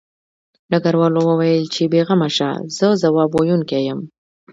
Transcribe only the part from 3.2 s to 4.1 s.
ویونکی یم